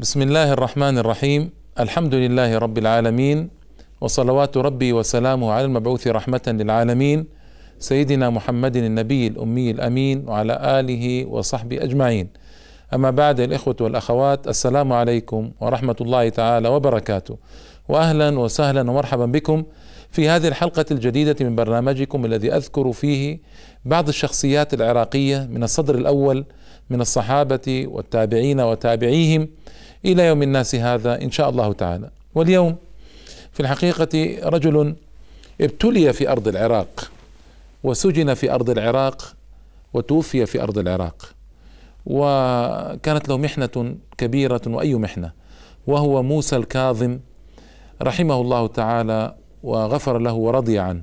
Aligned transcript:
بسم 0.00 0.22
الله 0.22 0.52
الرحمن 0.52 0.98
الرحيم 0.98 1.50
الحمد 1.80 2.14
لله 2.14 2.58
رب 2.58 2.78
العالمين 2.78 3.50
وصلوات 4.00 4.56
ربي 4.56 4.92
وسلامه 4.92 5.52
على 5.52 5.64
المبعوث 5.64 6.06
رحمة 6.06 6.40
للعالمين 6.46 7.26
سيدنا 7.78 8.30
محمد 8.30 8.76
النبي 8.76 9.26
الأمي 9.26 9.70
الأمين 9.70 10.28
وعلى 10.28 10.80
آله 10.80 11.26
وصحبه 11.26 11.84
أجمعين 11.84 12.28
أما 12.94 13.10
بعد 13.10 13.40
الإخوة 13.40 13.76
والأخوات 13.80 14.48
السلام 14.48 14.92
عليكم 14.92 15.50
ورحمة 15.60 15.96
الله 16.00 16.28
تعالى 16.28 16.68
وبركاته 16.68 17.36
وأهلا 17.88 18.38
وسهلا 18.38 18.90
ومرحبا 18.90 19.26
بكم 19.26 19.64
في 20.10 20.28
هذه 20.28 20.48
الحلقة 20.48 20.84
الجديدة 20.90 21.36
من 21.40 21.56
برنامجكم 21.56 22.24
الذي 22.24 22.52
أذكر 22.52 22.92
فيه 22.92 23.40
بعض 23.84 24.08
الشخصيات 24.08 24.74
العراقية 24.74 25.48
من 25.50 25.62
الصدر 25.62 25.94
الأول 25.94 26.44
من 26.90 27.00
الصحابة 27.00 27.86
والتابعين 27.88 28.60
وتابعيهم 28.60 29.48
إلى 30.04 30.26
يوم 30.26 30.42
الناس 30.42 30.74
هذا 30.74 31.22
إن 31.22 31.30
شاء 31.30 31.50
الله 31.50 31.72
تعالى. 31.72 32.10
واليوم 32.34 32.76
في 33.52 33.60
الحقيقة 33.60 34.38
رجل 34.48 34.94
ابتلي 35.60 36.12
في 36.12 36.28
أرض 36.32 36.48
العراق 36.48 37.10
وسجن 37.82 38.34
في 38.34 38.50
أرض 38.52 38.70
العراق 38.70 39.34
وتوفي 39.94 40.46
في 40.46 40.62
أرض 40.62 40.78
العراق. 40.78 41.32
وكانت 42.06 43.28
له 43.28 43.36
محنة 43.38 43.96
كبيرة 44.18 44.62
وأي 44.66 44.94
محنة. 44.94 45.32
وهو 45.86 46.22
موسى 46.22 46.56
الكاظم 46.56 47.20
رحمه 48.02 48.40
الله 48.40 48.66
تعالى 48.66 49.34
وغفر 49.62 50.18
له 50.18 50.32
ورضي 50.32 50.78
عنه. 50.78 51.02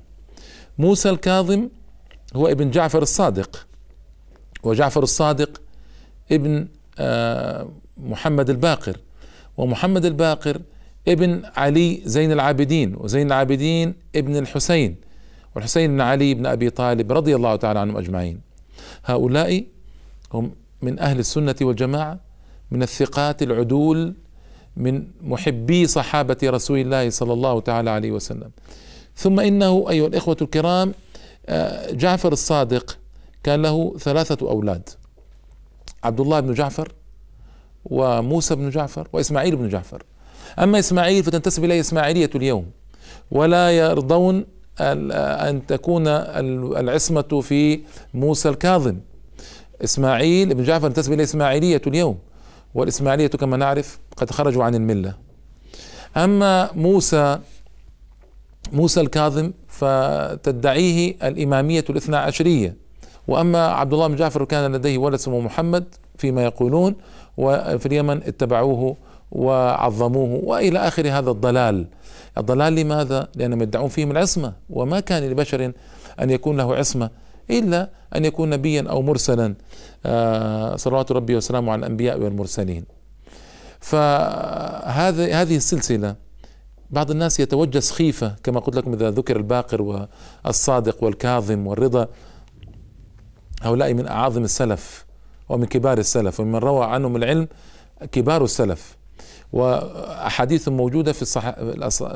موسى 0.77 1.09
الكاظم 1.09 1.69
هو 2.35 2.47
ابن 2.47 2.71
جعفر 2.71 3.01
الصادق. 3.01 3.67
وجعفر 4.63 5.03
الصادق 5.03 5.61
ابن 6.31 6.67
آه، 6.99 7.67
محمد 7.99 8.49
الباقر. 8.49 8.97
ومحمد 9.57 10.05
الباقر 10.05 10.61
ابن 11.07 11.41
علي 11.55 12.01
زين 12.05 12.31
العابدين 12.31 12.95
وزين 12.95 13.27
العابدين 13.27 13.93
ابن 14.15 14.37
الحسين 14.37 14.95
والحسين 15.55 15.91
بن 15.91 16.01
علي 16.01 16.33
بن 16.33 16.45
أبي 16.45 16.69
طالب 16.69 17.11
رضي 17.11 17.35
الله 17.35 17.55
تعالى 17.55 17.79
عنهم 17.79 17.97
أجمعين. 17.97 18.41
هؤلاء 19.05 19.63
هم 20.33 20.51
من 20.81 20.99
أهل 20.99 21.19
السنة 21.19 21.55
والجماعة 21.61 22.19
من 22.71 22.83
الثقات 22.83 23.43
العدول 23.43 24.13
من 24.77 25.07
محبي 25.21 25.87
صحابة 25.87 26.37
رسول 26.43 26.79
الله 26.79 27.09
صلى 27.09 27.33
الله 27.33 27.61
تعالى 27.61 27.89
عليه 27.89 28.11
وسلم. 28.11 28.51
ثم 29.15 29.39
إنه 29.39 29.85
أيها 29.89 30.07
الإخوة 30.07 30.37
الكرام 30.41 30.93
آه، 31.49 31.91
جعفر 31.91 32.31
الصادق 32.31 32.97
كان 33.43 33.61
له 33.61 33.97
ثلاثة 33.99 34.49
أولاد. 34.49 34.89
عبد 36.03 36.19
الله 36.19 36.39
بن 36.39 36.53
جعفر 36.53 36.91
وموسى 37.89 38.55
بن 38.55 38.69
جعفر 38.69 39.07
وإسماعيل 39.13 39.55
بن 39.55 39.69
جعفر. 39.69 40.03
أما 40.59 40.79
إسماعيل 40.79 41.23
فتنتسب 41.23 41.63
اليه 41.63 41.79
إسماعيلية 41.79 42.29
اليوم 42.35 42.65
ولا 43.31 43.71
يرضون 43.71 44.45
أن 44.79 45.61
تكون 45.67 46.07
العصمة 46.77 47.41
في 47.41 47.79
موسى 48.13 48.49
الكاظم. 48.49 48.97
إسماعيل 49.83 50.55
بن 50.55 50.63
جعفر 50.63 50.87
تنتسب 50.87 51.13
اليه 51.13 51.23
إسماعيلية 51.23 51.81
اليوم 51.87 52.17
والإسماعيلية 52.75 53.27
كما 53.27 53.57
نعرف 53.57 53.99
قد 54.17 54.31
خرجوا 54.31 54.63
عن 54.63 54.75
الملة. 54.75 55.13
أما 56.17 56.69
موسى 56.73 57.39
موسى 58.73 59.01
الكاظم 59.01 59.51
فتدعيه 59.67 61.15
الإمامية 61.23 61.85
الاثنى 61.89 62.15
عشرية. 62.15 62.75
وأما 63.27 63.67
عبد 63.67 63.93
الله 63.93 64.07
بن 64.07 64.15
جعفر 64.15 64.45
كان 64.45 64.75
لديه 64.75 64.97
ولد 64.97 65.13
اسمه 65.13 65.39
محمد 65.39 65.85
فيما 66.17 66.43
يقولون 66.43 66.95
وفي 67.37 67.85
اليمن 67.85 68.23
اتبعوه 68.23 68.95
وعظموه 69.31 70.41
وإلى 70.43 70.79
آخر 70.79 71.07
هذا 71.07 71.31
الضلال 71.31 71.87
الضلال 72.37 72.75
لماذا؟ 72.75 73.27
لأنهم 73.35 73.61
يدعون 73.61 73.89
فيهم 73.89 74.11
العصمة 74.11 74.53
وما 74.69 74.99
كان 74.99 75.29
لبشر 75.29 75.71
أن 76.21 76.29
يكون 76.29 76.57
له 76.57 76.75
عصمة 76.75 77.09
إلا 77.49 77.89
أن 78.15 78.25
يكون 78.25 78.49
نبيا 78.49 78.89
أو 78.89 79.01
مرسلا 79.01 79.55
آه، 80.05 80.75
صلوات 80.75 81.11
ربي 81.11 81.35
وسلامه 81.35 81.71
على 81.71 81.79
الأنبياء 81.79 82.19
والمرسلين. 82.19 82.85
فهذه 83.79 85.41
هذه 85.41 85.55
السلسلة 85.55 86.15
بعض 86.89 87.11
الناس 87.11 87.39
يتوجس 87.39 87.91
خيفه 87.91 88.35
كما 88.43 88.59
قلت 88.59 88.75
لكم 88.75 88.93
إذا 88.93 89.11
ذكر 89.11 89.37
الباقر 89.37 90.07
والصادق 90.45 91.03
والكاظم 91.03 91.67
والرضا 91.67 92.07
هؤلاء 93.61 93.93
من 93.93 94.07
أعاظم 94.07 94.43
السلف 94.43 95.05
ومن 95.49 95.65
كبار 95.65 95.97
السلف 95.97 96.39
ومن 96.39 96.55
روى 96.55 96.85
عنهم 96.85 97.15
العلم 97.15 97.47
كبار 98.11 98.43
السلف. 98.43 98.97
وأحاديث 99.53 100.67
موجودة 100.67 101.13
في 101.13 101.21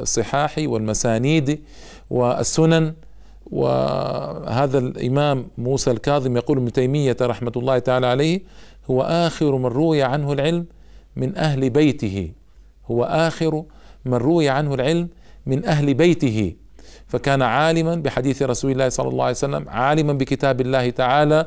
الصحاح 0.01 0.55
والمسانيد 0.57 1.63
والسنن. 2.09 2.93
وهذا 3.51 4.77
الإمام 4.77 5.47
موسى 5.57 5.91
الكاظم 5.91 6.37
يقول 6.37 6.57
ابن 6.57 6.71
تيمية 6.71 7.17
رحمة 7.21 7.51
الله 7.55 7.79
تعالى 7.79 8.07
عليه 8.07 8.41
هو 8.91 9.01
آخر 9.01 9.55
من 9.55 9.65
روي 9.65 10.03
عنه 10.03 10.33
العلم 10.33 10.65
من 11.15 11.37
أهل 11.37 11.69
بيته. 11.69 12.31
هو 12.85 13.03
آخر 13.03 13.63
من 14.05 14.13
روي 14.13 14.49
عنه 14.49 14.73
العلم 14.73 15.09
من 15.45 15.65
أهل 15.65 15.93
بيته. 15.93 16.55
فكان 17.11 17.41
عالما 17.41 17.95
بحديث 17.95 18.41
رسول 18.41 18.71
الله 18.71 18.89
صلى 18.89 19.09
الله 19.09 19.23
عليه 19.23 19.35
وسلم 19.35 19.69
عالما 19.69 20.13
بكتاب 20.13 20.61
الله 20.61 20.89
تعالى 20.89 21.45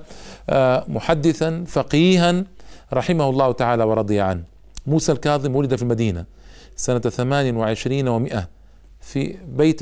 آه، 0.51 0.85
محدثا 0.89 1.65
فقيها 1.67 2.45
رحمه 2.93 3.31
الله 3.31 3.53
تعالى 3.53 3.85
ورضي 3.85 4.21
عنه. 4.21 4.43
موسى 4.87 5.13
الكاظم 5.13 5.57
ولد 5.57 5.75
في 5.75 5.83
المدينة 5.83 6.25
سنة 6.77 6.99
ثمان 6.99 7.57
وعشرين 7.57 8.09
ومائة 8.09 8.49
في 9.01 9.37
بيت 9.49 9.81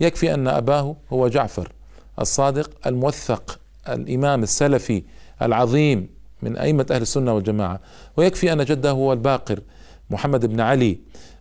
يكفي 0.00 0.34
أن 0.34 0.48
أباه 0.48 0.96
هو 1.12 1.28
جعفر 1.28 1.72
الصادق 2.20 2.70
الموثق 2.86 3.58
الإمام 3.88 4.42
السلفي 4.42 5.02
العظيم 5.42 6.08
من 6.42 6.56
أئمة 6.56 6.86
أهل 6.90 7.02
السنة 7.02 7.34
والجماعة. 7.34 7.80
ويكفي 8.16 8.52
أن 8.52 8.64
جده 8.64 8.90
هو 8.90 9.12
الباقر 9.12 9.60
محمد 10.10 10.46
بن 10.46 10.60
علي 10.60 10.98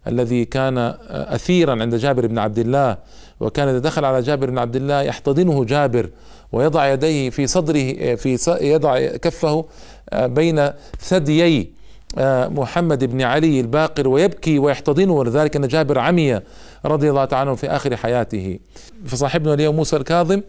الذي 0.08 0.46
كان 0.46 0.78
أثيرا 1.10 1.82
عند 1.82 1.96
جابر 1.96 2.28
بن 2.28 2.40
عبد 2.40 2.60
الله 2.60 2.98
وكان 3.44 3.68
إذا 3.68 3.80
دخل 3.80 4.06
على 4.06 4.22
جابر 4.22 4.50
بن 4.50 4.58
عبد 4.58 4.76
الله 4.76 5.02
يحتضنه 5.02 5.66
جابر 5.66 6.10
ويضع 6.52 6.94
يديه 6.94 7.30
في 7.30 7.48
صدره 7.48 8.16
في 8.16 8.38
يضع 8.62 9.00
كفه 9.00 9.66
آه، 10.10 10.28
بين 10.28 10.70
ثديي 11.00 11.70
آه، 12.18 12.48
محمد 12.48 13.04
بن 13.04 13.22
علي 13.22 13.60
الباقر 13.60 14.08
ويبكي 14.08 14.60
ويحتضنه 14.60 15.14
ولذلك 15.14 15.56
أن 15.56 15.68
جابر 15.68 16.00
عمي 16.00 16.40
رضي 16.86 17.10
الله 17.10 17.26
تعالى 17.26 17.50
عنه 17.50 17.56
في 17.56 17.68
آخر 17.68 17.96
حياته. 17.96 18.60
فصاحبنا 19.06 19.54
اليوم 19.54 19.76
موسى 19.76 19.96
الكاظم 19.96 20.42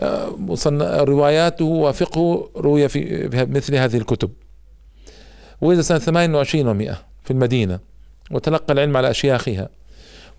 آه، 0.00 0.34
رواياته 1.04 1.64
وفقهه 1.64 2.50
روي 2.56 2.88
في 2.88 3.28
مثل 3.32 3.74
هذه 3.74 3.96
الكتب. 3.96 4.30
ولد 5.60 5.80
سنة 5.80 5.98
28 5.98 6.64
و100 6.64 6.94
في 7.24 7.30
المدينة 7.30 7.78
وتلقى 8.30 8.72
العلم 8.72 8.96
على 8.96 9.10
أشياخها 9.10 9.68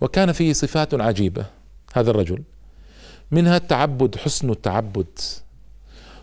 وكان 0.01 0.31
فيه 0.31 0.53
صفات 0.53 0.93
عجيبة. 0.93 1.58
هذا 1.93 2.11
الرجل. 2.11 2.43
منها 3.31 3.57
التعبد 3.57 4.15
حسن 4.15 4.49
التعبد. 4.49 5.19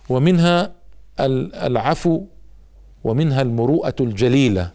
ومنها 0.08 0.72
العفو 1.20 2.22
ومنها 3.04 3.42
المروءة 3.42 3.94
الجليلة. 4.00 4.70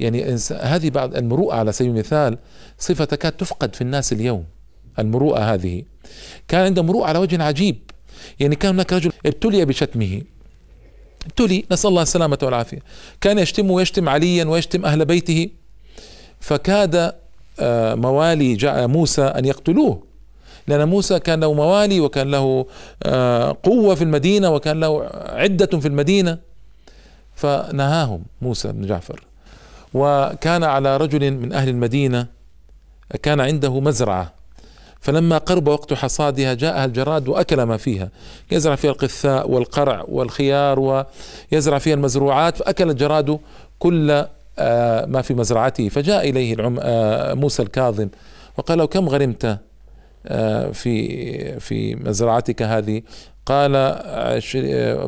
يعني 0.00 0.36
هذه 0.60 0.90
بعض 0.90 1.16
المروءة 1.16 1.56
على 1.56 1.72
سبيل 1.72 1.90
المثال 1.90 2.38
صفة 2.78 3.04
تكاد 3.04 3.32
تفقد 3.32 3.74
في 3.74 3.80
الناس 3.80 4.12
اليوم. 4.12 4.44
المروءة 4.98 5.54
هذه. 5.54 5.82
كان 6.48 6.64
عنده 6.64 6.82
مروءة 6.82 7.06
على 7.06 7.18
وجه 7.18 7.42
عجيب. 7.42 7.78
يعني 8.40 8.56
كان 8.56 8.74
هناك 8.74 8.92
رجل 8.92 9.12
ابتلي 9.26 9.64
بشتمه. 9.64 10.22
ابتلي 11.26 11.64
نسأل 11.72 11.90
الله 11.90 12.02
السلامة 12.02 12.38
والعافية. 12.42 12.78
كان 13.20 13.38
يشتم 13.38 13.70
ويشتم 13.70 14.08
عليا 14.08 14.44
ويشتم 14.44 14.84
أهل 14.84 15.04
بيته. 15.04 15.50
فكاد 16.40 17.14
موالي 17.94 18.58
موسى 18.86 19.22
أن 19.22 19.44
يقتلوه. 19.44 20.02
لأن 20.66 20.88
موسى 20.88 21.18
كان 21.18 21.40
له 21.40 21.52
موالي 21.52 22.00
وكان 22.00 22.30
له 22.30 22.66
آه، 23.02 23.56
قوة 23.62 23.94
في 23.94 24.04
المدينة 24.04 24.50
وكان 24.50 24.80
له 24.80 25.10
عدة 25.14 25.78
في 25.78 25.88
المدينة. 25.88 26.38
فنهاهم 27.34 28.22
موسى 28.42 28.72
بن 28.72 28.86
جعفر. 28.86 29.24
وكان 29.94 30.64
على 30.64 30.96
رجل 30.96 31.30
من 31.30 31.52
أهل 31.52 31.68
المدينة 31.68 32.26
كان 33.22 33.40
عنده 33.40 33.80
مزرعة. 33.80 34.32
فلما 35.00 35.38
قرب 35.38 35.68
وقت 35.68 35.92
حصادها 35.92 36.54
جاءها 36.54 36.84
الجراد 36.84 37.28
وأكل 37.28 37.62
ما 37.62 37.76
فيها. 37.76 38.08
يزرع 38.50 38.74
فيها 38.74 38.90
القثاء 38.90 39.50
والقرع 39.50 40.04
والخيار 40.08 41.04
ويزرع 41.52 41.78
فيها 41.78 41.94
المزروعات 41.94 42.56
فأكل 42.56 42.90
الجراد 42.90 43.38
كل 43.78 44.10
آه، 44.10 44.28
ما 45.06 45.22
في 45.22 45.34
مزرعته. 45.34 45.88
فجاء 45.88 46.30
إليه 46.30 46.56
آه، 46.80 47.34
موسى 47.34 47.62
الكاظم 47.62 48.08
وقال 48.58 48.78
له 48.78 48.86
كم 48.86 49.08
غرمت 49.08 49.58
آه، 50.26 50.70
في 50.70 51.60
في 51.60 51.94
مزرعتك 51.94 52.62
هذه؟ 52.62 53.02
قال 53.46 53.72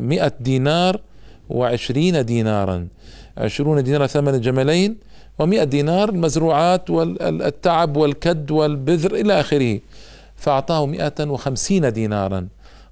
مئة 0.03 0.31
دينار 0.39 1.01
وعشرين 1.49 2.25
دينارا. 2.25 2.87
عشرون 3.37 3.83
دينار 3.83 4.07
ثمن 4.07 4.41
جملين 4.41 4.97
ومئة 5.39 5.63
دينار 5.63 6.09
المزروعات 6.09 6.89
والتعب 6.89 7.97
والكد 7.97 8.51
والبذر 8.51 9.15
إلى 9.15 9.39
آخره. 9.39 9.79
فأعطاه 10.35 10.85
مئة 10.85 11.29
وخمسين 11.29 11.93
دينارا. 11.93 12.47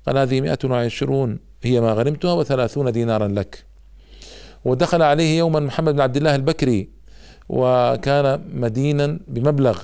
قال 0.07 0.17
هذه 0.17 0.41
مئة 0.41 0.59
وعشرون 0.63 1.39
هي 1.63 1.81
ما 1.81 1.93
غنمتها 1.93 2.33
وثلاثون 2.33 2.91
دينارا 2.91 3.27
لك. 3.27 3.70
ودخل 4.65 5.01
عليه 5.01 5.37
يوما 5.37 5.59
محمد 5.59 5.93
بن 5.93 6.01
عبد 6.01 6.17
الله 6.17 6.35
البكري 6.35 6.89
وكان 7.49 8.41
مدينا 8.53 9.19
بمبلغ 9.27 9.83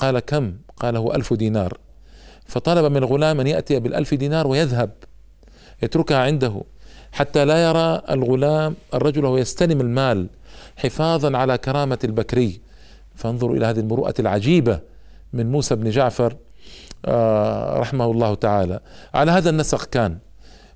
قال 0.00 0.18
كم؟ 0.18 0.52
قال 0.76 0.96
هو 0.96 1.14
ألف 1.14 1.32
دينار. 1.32 1.78
فطلب 2.46 2.92
من 2.92 2.96
الغلام 2.96 3.40
أن 3.40 3.46
يأتي 3.46 3.80
بالألف 3.80 4.14
دينار 4.14 4.46
ويذهب 4.46 4.90
يتركها 5.82 6.18
عنده 6.18 6.62
حتى 7.12 7.44
لا 7.44 7.64
يرى 7.64 8.02
الغلام 8.10 8.74
الرجل 8.94 9.24
وهو 9.24 9.36
يستلم 9.36 9.80
المال 9.80 10.28
حفاظا 10.76 11.36
على 11.36 11.58
كرامة 11.58 11.98
البكري. 12.04 12.60
فانظروا 13.14 13.56
إلى 13.56 13.66
هذه 13.66 13.80
المروءة 13.80 14.14
العجيبة 14.18 14.80
من 15.32 15.52
موسى 15.52 15.74
بن 15.74 15.90
جعفر 15.90 16.36
آه، 17.04 17.78
رحمه 17.78 18.04
الله 18.04 18.34
تعالى. 18.34 18.80
على 19.14 19.30
هذا 19.32 19.50
النسق 19.50 19.84
كان 19.84 20.18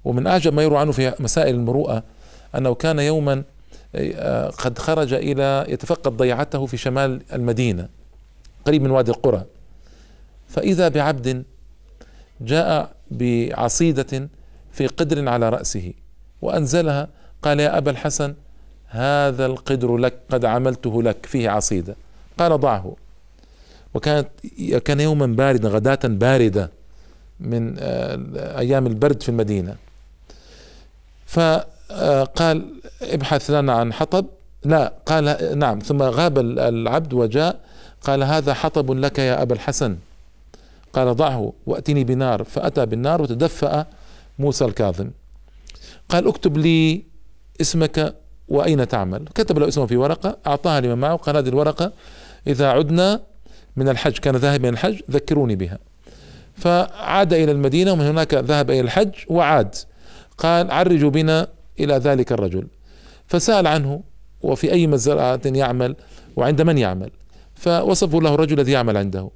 ومن 0.05 0.27
أعجب 0.27 0.55
ما 0.55 0.63
يروى 0.63 0.79
عنه 0.79 0.93
في 0.93 1.15
مسائل 1.21 1.55
المروءة 1.55 2.03
أنه 2.55 2.75
كان 2.75 2.99
يوما 2.99 3.43
آه، 3.95 4.49
قد 4.51 4.79
خرج 4.79 5.13
إلى 5.13 5.65
يتفقد 5.69 6.17
ضيعته 6.17 6.67
في 6.67 6.77
شمال 6.77 7.23
المدينة 7.33 7.89
قريب 8.67 8.83
من 8.83 8.91
وادي 8.91 9.11
القرى. 9.11 9.45
فإذا 10.49 10.89
بعبد 10.89 11.45
جاء 12.41 12.93
بعصيدة 13.11 14.29
في 14.73 14.87
قدر 14.87 15.29
على 15.29 15.49
رأسه 15.49 15.93
وأنزلها 16.43 17.09
قال 17.43 17.61
يا 17.61 17.79
أبا 17.79 17.91
الحسن 17.91 18.35
هذا 18.89 19.47
القدر 19.47 19.97
لك 19.97 20.15
قد 20.31 20.45
عملته 20.45 21.03
لك 21.03 21.27
فيه 21.27 21.51
عصيدة. 21.51 21.97
قال 22.39 22.61
ضعه. 22.61 22.97
وكانت 23.95 24.29
كان 24.85 25.01
يوما 25.01 25.27
باردا 25.27 25.69
غداة 25.69 26.01
باردة 26.05 26.71
من 27.41 27.77
آه، 27.79 28.59
أيام 28.59 28.87
البرد 28.87 29.23
في 29.23 29.29
المدينة. 29.29 29.77
فقال 31.91 32.81
ابحث 33.03 33.51
لنا 33.51 33.73
عن 33.73 33.93
حطب. 33.93 34.27
لا 34.65 34.93
قال 35.07 35.59
نعم. 35.59 35.79
ثم 35.79 36.03
غاب 36.03 36.39
العبد 36.59 37.13
وجاء 37.15 37.61
قال 38.05 38.23
هذا 38.23 38.55
حطب 38.55 38.91
لك 38.91 39.19
يا 39.19 39.43
أبا 39.43 39.55
الحسن. 39.55 39.97
قال 40.93 41.17
ضعه 41.17 41.53
وأتني 41.67 42.05
بنار. 42.05 42.45
فأتى 42.45 42.87
بالنار 42.87 43.23
وتدفأ 43.23 43.87
موسى 44.39 44.65
الكاظم. 44.65 45.11
قال 46.09 46.29
اكتب 46.29 46.59
لي 46.59 47.03
اسمك 47.61 48.15
وأين 48.49 48.89
تعمل؟ 48.89 49.25
كتب 49.35 49.59
له 49.59 49.69
اسمه 49.69 49.87
في 49.87 49.97
ورقة 49.97 50.37
أعطاها 50.47 50.81
لمن 50.81 50.99
معه 50.99 51.17
قال 51.17 51.37
هذه 51.37 51.49
الورقة 51.49 51.93
إذا 52.47 52.69
عدنا 52.69 53.21
من 53.77 53.89
الحج 53.89 54.19
كان 54.19 54.37
ذاهب 54.37 54.61
من 54.61 54.69
الحج 54.69 55.01
ذكروني 55.11 55.57
بها. 55.57 55.79
فعاد 56.57 57.33
إلى 57.33 57.53
المدينة 57.53 57.93
ومن 57.93 58.07
هناك 58.07 58.35
ذهب 58.35 58.71
إلى 58.71 58.81
الحج 58.81 59.13
وعاد. 59.29 59.75
قال 60.39 60.71
عرجوا 60.71 61.11
بنا 61.11 61.47
إلى 61.85 61.95
ذلك 61.95 62.33
الرجل. 62.33 62.67
فسأل 63.27 63.67
عنه 63.67 64.03
وفي 64.43 64.73
أي 64.73 64.87
مزرعة 64.87 65.41
يعمل 65.47 65.97
وعند 66.37 66.63
من 66.63 66.79
يعمل. 66.79 67.11
فوصفوا 67.55 68.21
له 68.21 68.35
الرجل 68.35 68.61
الذي 68.61 68.73
يعمل 68.73 68.97
عنده. 68.97 69.31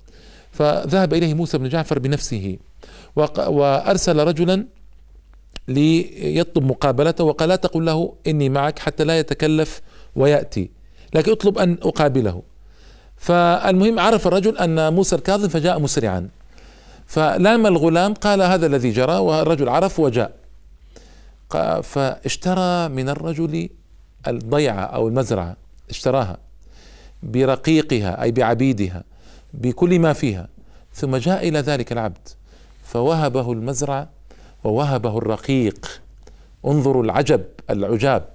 فذهب 0.52 1.14
إليه 1.14 1.35
موسى 1.35 1.58
بن 1.58 1.69
جعفر 1.69 1.99
بنفسه 1.99 2.56
وأرسل 3.17 4.19
رجلا 4.19 4.67
ليطلب 5.69 6.64
مقابلته 6.64 7.25
وقال 7.25 7.49
لا 7.49 7.56
تقل 7.56 7.85
له 7.85 8.14
إني 8.26 8.49
معك 8.49 8.79
حتى 8.79 9.05
لا 9.05 9.19
يتكلف 9.19 9.81
ويأتي 10.17 10.70
لكن 11.14 11.32
اطلب 11.32 11.58
أن 11.58 11.79
أقابله. 11.82 12.43
فالمهم 13.17 13.99
عرف 13.99 14.26
الرجل 14.26 14.58
أن 14.58 14.93
موسى 14.93 15.17
الكاظم 15.17 15.49
فجاء 15.49 15.79
مسرعا. 15.79 16.29
فلام 17.06 17.67
الغلام 17.67 18.14
قال 18.14 18.43
هذا 18.43 18.67
الذي 18.67 18.90
جرى 18.90 19.17
والرجل 19.17 19.69
عرف 19.69 20.00
وجاء. 20.00 20.32
فاشترى 21.83 22.89
من 22.89 23.09
الرجل 23.09 23.69
الضيعة 24.27 24.85
أو 24.85 25.09
المزرعة 25.09 25.56
اشتراها 25.91 26.39
برقيقها 27.23 28.23
أي 28.23 28.33
بعبيدها 28.33 29.05
بكل 29.55 29.99
ما 29.99 30.12
فيها 30.12 30.49
ثم 30.95 31.17
جاء 31.17 31.49
إلى 31.49 31.59
ذلك 31.59 31.93
العبد 31.93 32.29
فوهبه 32.85 33.53
المزرعة 33.53 34.09
ووهبه 34.65 35.19
الرقيق. 35.19 36.01
انظروا 36.67 37.05
العجب 37.05 37.45
العجاب. 37.71 38.29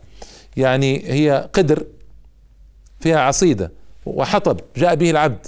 يعني 0.58 1.04
هي 1.14 1.50
قدر 1.54 1.86
فيها 3.00 3.20
عصيدة 3.20 3.72
وحطب 4.06 4.60
جاء 4.78 4.96
به 4.96 5.10
العبد. 5.12 5.46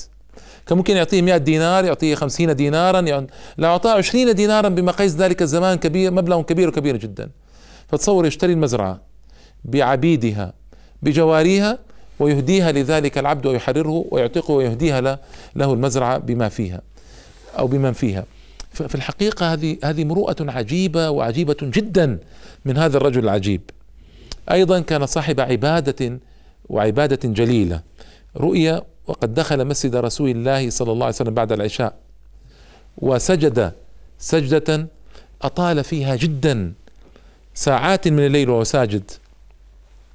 كان 0.65 0.77
ممكن 0.77 0.97
يعطيه 0.97 1.21
100 1.21 1.37
دينار 1.37 1.85
يعطيه 1.85 2.15
50 2.15 2.55
دينارا 2.55 2.99
يعني 2.99 3.27
لو 3.57 3.69
أعطاه 3.69 3.93
20 3.93 4.35
دينارا 4.35 4.69
بمقاييس 4.69 5.15
ذلك 5.15 5.41
الزمان 5.41 5.77
كبير 5.77 6.11
مبلغ 6.11 6.41
كبير 6.41 6.69
وكبير 6.69 6.97
جدا. 6.97 7.29
فتصور 7.91 8.25
يشتري 8.25 8.53
المزرعة 8.53 9.01
بعبيدها 9.65 10.53
بجواريها 11.01 11.79
ويهديها 12.19 12.71
لذلك 12.71 13.17
العبد 13.17 13.45
ويحرره 13.45 14.05
ويعتقه 14.11 14.51
ويهديها 14.51 15.01
له 15.55 15.73
المزرعة 15.73 16.17
بما 16.17 16.49
فيها 16.49 16.81
أو 17.59 17.67
بمن 17.67 17.93
فيها. 17.93 18.25
في 18.73 18.95
الحقيقة 18.95 19.53
هذه 19.53 19.77
هذه 19.83 20.03
مروءة 20.03 20.35
عجيبة 20.39 21.09
وعجيبة 21.09 21.57
جدا 21.61 22.19
من 22.65 22.77
هذا 22.77 22.97
الرجل 22.97 23.23
العجيب. 23.23 23.61
أيضا 24.51 24.79
كان 24.79 25.05
صاحب 25.05 25.39
عبادة 25.39 26.19
وعبادة 26.69 27.29
جليلة 27.29 27.81
رؤيا 28.37 28.81
وقد 29.07 29.33
دخل 29.33 29.65
مسجد 29.65 29.95
رسول 29.95 30.29
الله 30.29 30.69
صلى 30.69 30.91
الله 30.91 31.05
عليه 31.05 31.15
وسلم 31.15 31.33
بعد 31.33 31.51
العشاء 31.51 31.95
وسجد 32.97 33.71
سجدة 34.19 34.87
أطال 35.41 35.83
فيها 35.83 36.15
جدا. 36.15 36.73
ساعات 37.53 38.07
من 38.07 38.25
الليل 38.25 38.49
وهو 38.49 38.63
ساجد. 38.63 39.11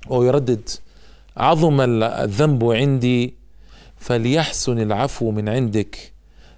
ويردد 0.08 0.68
عظم 1.36 1.80
الذنب 1.80 2.64
عندي 2.64 3.34
فليحسن 3.96 4.78
العفو 4.78 5.30
من 5.30 5.48
عندك 5.48 6.12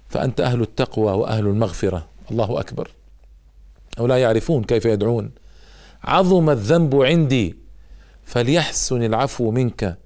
فأنت 0.07 0.41
أهل 0.41 0.61
التقوى 0.61 1.11
وأهل 1.11 1.47
المغفرة. 1.47 2.05
الله 2.31 2.59
أكبر. 2.59 2.91
أو 3.99 4.07
لا 4.07 4.17
يعرفون 4.17 4.63
كيف 4.63 4.85
يدعون. 4.85 5.31
عظم 6.03 6.49
الذنب 6.49 7.01
عندي 7.01 7.55
فليحسن 8.23 9.03
العفو 9.03 9.51
منك 9.51 9.97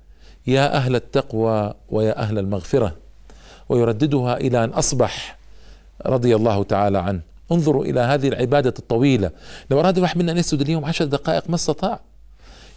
يا 0.48 0.75
أهل 0.78 0.96
التقوى 0.96 1.74
ويا 1.90 2.20
أهل 2.20 2.39
المغفرة. 2.39 2.96
ويرددها 3.70 4.38
إلى 4.38 4.63
أن 4.63 4.70
أصبح 4.70 5.38
رضي 6.06 6.36
الله 6.36 6.63
تعالى 6.63 6.98
عنه. 6.98 7.33
انظروا 7.51 7.85
إلى 7.85 8.00
هذه 8.00 8.27
العبادة 8.27 8.73
الطويلة. 8.79 9.31
لو 9.71 9.79
أراد 9.79 10.00
واحد 10.00 10.17
منا 10.17 10.31
أن 10.31 10.38
يسجد 10.38 10.62
اليوم 10.62 10.85
عشر 10.85 11.05
دقائق 11.05 11.50
ما 11.50 11.55
استطاع. 11.55 12.00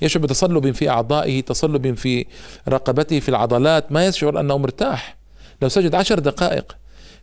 يشعر 0.02 0.22
بتصلب 0.22 0.70
في 0.70 0.88
أعضائه 0.88 1.40
تصلب 1.40 1.94
في 1.94 2.26
رقبته 2.68 3.20
في 3.20 3.28
العضلات. 3.28 3.92
ما 3.92 4.06
يشعر 4.06 4.40
أنه 4.40 4.58
مرتاح. 4.58 5.16
لو 5.62 5.68
سجد 5.68 5.94
عشر 5.94 6.18
دقائق 6.18 6.76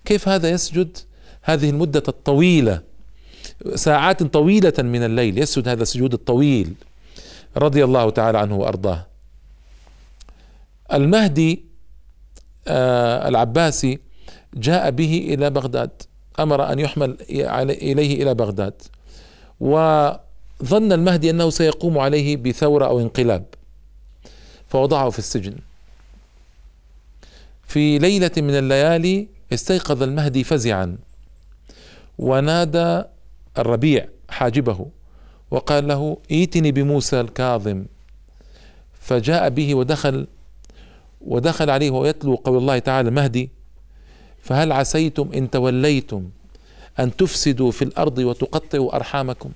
كيف 0.06 0.28
هذا 0.28 0.50
يسجد؟ 0.50 0.98
هذه 1.42 1.70
المدة 1.70 2.04
الطويلة. 2.08 2.82
ساعات 3.76 4.24
طويلة 4.24 4.74
من 4.80 5.04
الليل. 5.04 5.38
يسجد 5.38 5.68
هذا 5.68 5.84
السجود 5.84 6.14
الطويل. 6.14 6.74
رضي 7.58 7.84
الله 7.84 8.10
تعالى 8.10 8.38
عنه 8.38 8.56
وأرضاه. 8.56 9.06
المهدي 10.94 11.64
آه 12.68 13.28
العباسي 13.28 14.00
جاء 14.54 14.92
به 14.92 15.28
إلى 15.34 15.50
بغداد. 15.50 15.90
أمر 16.40 16.72
أن 16.72 16.80
يحمل 16.80 17.18
إليه 17.70 18.24
إلى 18.24 18.34
بغداد 18.34 18.74
وظن 19.60 20.92
المهدي 20.92 21.30
أنه 21.30 21.50
سيقوم 21.50 21.98
عليه 21.98 22.38
بثورة 22.38 22.86
أو 22.86 23.00
انقلاب 23.00 23.46
فوضعه 24.68 25.10
في 25.10 25.20
السجن. 25.20 25.56
في 27.68 28.00
ليلة 28.00 28.32
من 28.38 28.58
الليالي 28.58 29.28
استيقظ 29.54 30.04
المهدي 30.04 30.44
فزعا 30.44 30.98
ونادى 32.20 33.04
الربيع 33.58 34.08
حاجبه 34.30 34.86
وقال 35.52 35.88
له 35.88 36.18
ائتني 36.32 36.72
بموسى 36.72 37.22
الكاظم. 37.22 37.86
فجاء 39.02 39.50
به 39.50 39.76
ودخل 39.76 40.28
ودخل 41.22 41.70
عليه 41.70 41.92
وهو 41.92 42.06
يتلو 42.06 42.36
قول 42.36 42.58
الله 42.58 42.80
تعالى 42.80 43.10
المهدي 43.10 43.50
فهل 44.44 44.72
عسيتم 44.72 45.30
إن 45.36 45.50
توليتم 45.50 46.30
أن 47.00 47.16
تفسدوا 47.16 47.72
في 47.72 47.82
الأرض 47.82 48.18
وتقطعوا 48.18 48.96
أرحامكم؟ 48.96 49.50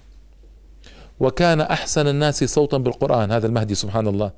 وكان 1.20 1.62
أحسن 1.62 2.08
الناس 2.08 2.44
صوتا 2.44 2.78
بالقرآن 2.78 3.32
هذا 3.32 3.48
المهدي 3.48 3.76
سبحان 3.76 4.08
الله. 4.08 4.32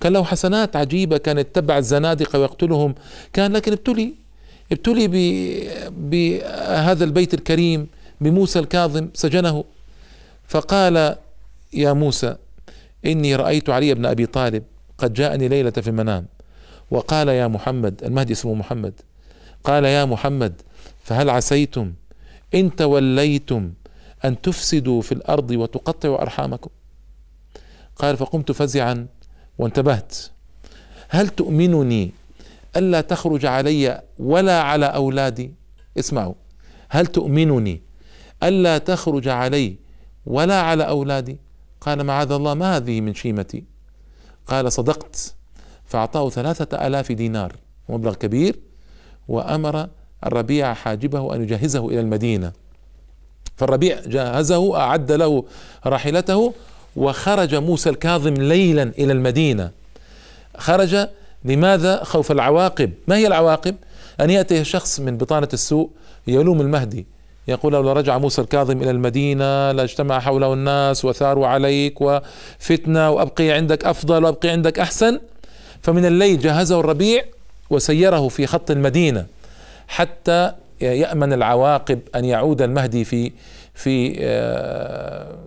كان 0.00 0.12
له 0.12 0.24
حسنات 0.24 0.76
عجيبة 0.76 1.16
كان 1.16 1.38
يتبع 1.38 1.78
الزنادقة 1.78 2.38
ويقتلهم. 2.38 2.94
كان 3.32 3.52
لكن 3.52 3.72
ابتلي 3.72 4.14
ابتلي 4.72 5.08
بهذا 5.90 7.04
البيت 7.04 7.34
الكريم 7.34 7.88
بموسى 8.20 8.58
الكاظم 8.58 9.08
سجنه. 9.14 9.64
فقال 10.48 11.16
يا 11.72 11.92
موسى 11.92 12.36
إني 13.06 13.36
رأيت 13.36 13.70
علي 13.70 13.94
بن 13.94 14.06
أبي 14.06 14.26
طالب 14.26 14.62
قد 14.98 15.12
جاءني 15.12 15.48
ليلة 15.48 15.70
في 15.70 15.88
المنام. 15.88 16.26
وقال 16.90 17.28
يا 17.28 17.46
محمد 17.46 18.04
المهدي 18.04 18.32
اسمه 18.32 18.54
محمد 18.54 18.92
قال 19.64 19.84
يا 19.84 20.04
محمد 20.04 20.62
فهل 21.02 21.30
عسيتم 21.30 21.92
إن 22.54 22.76
توليتم 22.76 23.72
أن 24.24 24.40
تفسدوا 24.40 25.02
في 25.02 25.12
الأرض 25.12 25.50
وتقطعوا 25.50 26.22
أرحامكم؟ 26.22 26.70
قال 27.96 28.16
فقمت 28.16 28.52
فزعا 28.52 29.06
وانتبهت. 29.58 30.16
هل 31.08 31.28
تؤمنني 31.28 32.12
ألا 32.76 33.00
تخرج 33.00 33.46
علي 33.46 34.02
ولا 34.18 34.62
على 34.62 34.86
أولادي؟ 34.86 35.54
اسمعوا. 35.98 36.34
هل 36.88 37.06
تؤمنني 37.06 37.82
ألا 38.42 38.78
تخرج 38.78 39.28
علي 39.28 39.76
ولا 40.26 40.60
على 40.60 40.88
أولادي؟ 40.88 41.36
قال 41.80 42.04
معاذ 42.04 42.32
الله 42.32 42.54
ما 42.54 42.76
هذه 42.76 43.00
من 43.00 43.14
شيمتي؟ 43.14 43.64
قال 44.46 44.72
صدقت 44.72 45.34
فأعطاه 45.84 46.30
ثلاثة 46.30 46.86
آلاف 46.86 47.12
دينار 47.12 47.56
مبلغ 47.88 48.14
كبير 48.14 48.71
وأمر 49.28 49.88
الربيع 50.26 50.74
حاجبه 50.74 51.34
أن 51.34 51.42
يجهزه 51.42 51.88
إلى 51.88 52.00
المدينة. 52.00 52.52
فالربيع 53.56 54.00
جهزه 54.06 54.76
أعد 54.76 55.12
له 55.12 55.44
راحلته 55.86 56.52
وخرج 56.96 57.54
موسى 57.54 57.90
الكاظم 57.90 58.34
ليلا 58.34 58.82
إلى 58.82 59.12
المدينة. 59.12 59.70
خرج 60.56 61.08
لماذا؟ 61.44 62.04
خوف 62.04 62.32
العواقب. 62.32 62.92
ما 63.08 63.16
هي 63.16 63.26
العواقب؟ 63.26 63.76
أن 64.20 64.30
يأتي 64.30 64.64
شخص 64.64 65.00
من 65.00 65.16
بطانة 65.16 65.48
السوء 65.52 65.90
يلوم 66.26 66.60
المهدي. 66.60 67.06
يقول 67.48 67.72
لو 67.72 67.92
رجع 67.92 68.18
موسى 68.18 68.40
الكاظم 68.40 68.82
إلى 68.82 68.90
المدينة 68.90 69.72
لاجتمع 69.72 70.20
حوله 70.20 70.52
الناس 70.52 71.04
وثاروا 71.04 71.46
عليك 71.46 72.00
وفتنة 72.00 73.10
وأبقي 73.10 73.50
عندك 73.50 73.84
أفضل 73.84 74.24
وأبقي 74.24 74.48
عندك 74.48 74.78
أحسن. 74.78 75.20
فمن 75.82 76.06
الليل 76.06 76.38
جهزه 76.38 76.80
الربيع 76.80 77.24
وسيره 77.72 78.28
في 78.28 78.46
خط 78.46 78.70
المدينة 78.70 79.26
حتى 79.88 80.52
يأمن 80.80 81.32
العواقب 81.32 82.00
أن 82.14 82.24
يعود 82.24 82.62
المهدي 82.62 83.04
في 83.04 83.32
في 83.74 84.14
آه، 84.20 85.38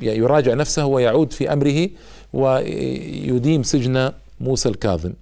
يراجع 0.00 0.54
نفسه 0.54 0.86
ويعود 0.86 1.32
في 1.32 1.52
أمره 1.52 1.88
ويديم 2.32 3.62
سجن 3.62 4.12
موسى 4.40 4.68
الكاظم. 4.68 5.12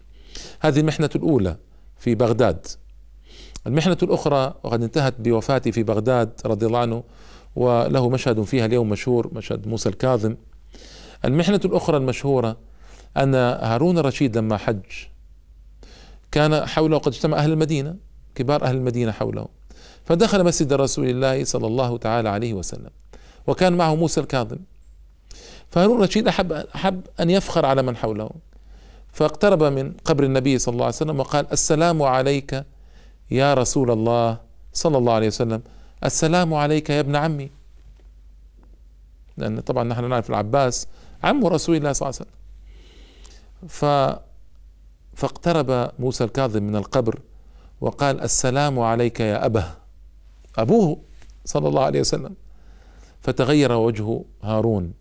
هذه 0.60 0.80
المحنة 0.80 1.10
الأولى 1.16 1.56
في 1.98 2.14
بغداد. 2.14 2.66
المحنة 3.66 3.96
الأخرى 4.02 4.54
وقد 4.62 4.82
انتهت 4.82 5.14
بوفاته 5.18 5.70
في 5.70 5.82
بغداد 5.82 6.30
رضي 6.46 6.66
الله 6.66 6.78
عنه 6.78 7.02
وله 7.56 8.08
مشهد 8.08 8.42
فيها 8.42 8.66
اليوم 8.66 8.88
مشهور 8.88 9.30
مشهد 9.32 9.68
موسى 9.68 9.88
الكاظم. 9.88 10.36
المحنة 11.24 11.60
الأخرى 11.64 11.96
المشهورة 11.96 12.56
أن 13.16 13.34
هارون 13.34 13.98
الرشيد 13.98 14.38
لما 14.38 14.56
حج 14.56 15.11
كان 16.32 16.66
حوله 16.66 16.98
قد 16.98 17.12
اجتمع 17.12 17.38
أهل 17.38 17.52
المدينة 17.52 17.96
كبار 18.34 18.64
أهل 18.64 18.76
المدينة 18.76 19.12
حوله. 19.12 19.48
فدخل 20.04 20.44
مسجد 20.44 20.72
رسول 20.72 21.08
الله 21.08 21.44
صلى 21.44 21.66
الله 21.66 21.98
تعالى 21.98 22.28
عليه 22.28 22.54
وسلم 22.54 22.90
وكان 23.46 23.72
معه 23.72 23.94
موسى 23.94 24.20
الكاظم. 24.20 24.58
فهارون 25.70 25.96
الرشيد 25.96 26.28
أحب, 26.28 26.52
أحب 26.52 27.00
أن 27.20 27.30
يفخر 27.30 27.66
على 27.66 27.82
من 27.82 27.96
حوله. 27.96 28.30
فاقترب 29.12 29.62
من 29.62 29.92
قبر 30.04 30.24
النبي 30.24 30.58
صلى 30.58 30.72
الله 30.72 30.84
عليه 30.84 30.94
وسلم 30.94 31.20
وقال 31.20 31.52
السلام 31.52 32.02
عليك 32.02 32.64
يا 33.30 33.54
رسول 33.54 33.90
الله 33.90 34.38
صلى 34.72 34.98
الله 34.98 35.12
عليه 35.12 35.26
وسلم. 35.26 35.62
السلام 36.04 36.54
عليك 36.54 36.90
يا 36.90 37.00
ابن 37.00 37.16
عمي. 37.16 37.50
لأن 39.36 39.60
طبعا 39.60 39.84
نحن 39.84 40.08
نعرف 40.08 40.30
العباس 40.30 40.86
عم 41.22 41.46
رسول 41.46 41.76
الله 41.76 41.92
صلى 41.92 42.08
الله 42.08 42.18
عليه 42.20 42.30
وسلم. 43.62 44.31
فاقترب 45.14 45.90
موسى 45.98 46.24
الكاظم 46.24 46.62
من 46.62 46.76
القبر 46.76 47.20
وقال 47.80 48.20
السلام 48.20 48.80
عليك 48.80 49.20
يا 49.20 49.46
أبه. 49.46 49.64
أبوه 50.58 50.98
صلى 51.44 51.68
الله 51.68 51.84
عليه 51.84 52.00
وسلم. 52.00 52.34
فتغير 53.20 53.72
وجه 53.72 54.24
هارون 54.42 54.92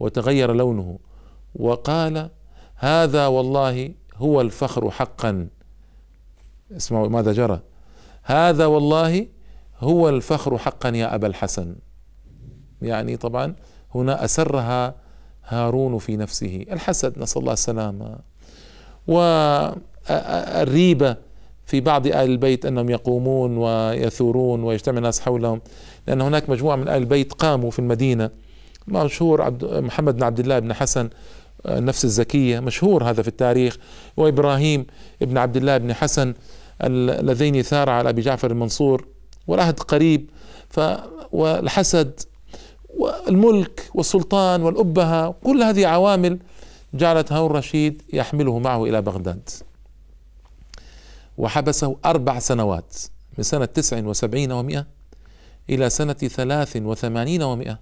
وتغير 0.00 0.52
لونه 0.52 0.98
وقال 1.54 2.30
هذا 2.76 3.26
والله 3.26 3.94
هو 4.16 4.40
الفخر 4.40 4.90
حقا. 4.90 5.48
اسمعوا 6.76 7.08
ماذا 7.08 7.32
جرى. 7.32 7.60
هذا 8.22 8.66
والله 8.66 9.26
هو 9.78 10.08
الفخر 10.08 10.58
حقا 10.58 10.88
يا 10.88 11.14
أبا 11.14 11.26
الحسن. 11.26 11.76
يعني 12.82 13.16
طبعا 13.16 13.54
هنا 13.94 14.24
أسرها 14.24 14.94
هارون 15.44 15.98
في 15.98 16.16
نفسه. 16.16 16.66
الحسد 16.70 17.18
نسأل 17.18 17.40
الله 17.40 17.52
السلامة. 17.52 18.18
والريبة 19.08 19.96
في 21.66 21.80
بعض 21.80 22.06
آل 22.06 22.14
البيت 22.14 22.66
أنهم 22.66 22.90
يقومون 22.90 23.56
ويثورون 23.56 24.64
ويجتمع 24.64 24.98
الناس 24.98 25.20
حولهم 25.20 25.60
لأن 26.06 26.20
هناك 26.20 26.50
مجموعة 26.50 26.76
من 26.76 26.88
آل 26.88 26.94
البيت 26.94 27.32
قاموا 27.32 27.70
في 27.70 27.78
المدينة. 27.78 28.30
مشهور 28.88 29.42
عبد 29.42 29.64
محمد 29.64 30.16
بن 30.16 30.22
عبد 30.22 30.40
الله 30.40 30.58
بن 30.58 30.72
حسن 30.72 31.08
النفس 31.66 32.04
الزكية 32.04 32.60
مشهور 32.60 33.04
هذا 33.04 33.22
في 33.22 33.28
التاريخ. 33.28 33.78
وإبراهيم 34.16 34.86
بن 35.20 35.38
عبد 35.38 35.56
الله 35.56 35.78
بن 35.78 35.94
حسن 35.94 36.34
اللذين 36.84 37.62
ثار 37.62 37.90
على 37.90 38.08
أبي 38.08 38.22
جعفر 38.22 38.50
المنصور. 38.50 39.06
والعهد 39.46 39.80
قريب 39.80 40.30
ف 40.68 40.80
والحسد 41.32 42.20
والملك 42.96 43.90
والسلطان 43.94 44.62
والأبهة 44.62 45.34
كل 45.44 45.62
هذه 45.62 45.86
عوامل 45.86 46.38
جعلت 46.94 47.32
هارون 47.32 47.50
الرشيد 47.50 48.02
يحمله 48.12 48.58
معه 48.58 48.84
إلى 48.84 49.02
بغداد. 49.02 49.50
وحبسه 51.38 51.96
أربع 52.04 52.38
سنوات 52.38 52.96
من 53.38 53.44
سنة 53.44 53.64
تسع 53.64 54.04
وسبعين 54.04 54.52
ومئة 54.52 54.86
إلى 55.70 55.90
سنة 55.90 56.12
ثلاث 56.12 56.76
وثمانين 56.76 57.42
ومئة 57.42 57.78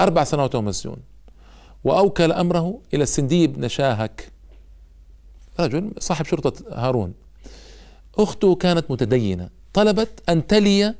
أربع 0.00 0.24
سنوات 0.24 0.56
مسجون 0.56 0.96
وأوكل 1.84 2.32
أمره 2.32 2.80
إلى 2.94 3.02
السندي 3.02 3.46
بن 3.46 3.68
شاهك 3.68 4.32
رجل 5.60 5.92
صاحب 5.98 6.24
شرطة 6.24 6.64
هارون. 6.72 7.14
أخته 8.18 8.54
كانت 8.54 8.90
متدينة 8.90 9.48
طلبت 9.72 10.22
أن 10.28 10.46
تلي 10.46 10.94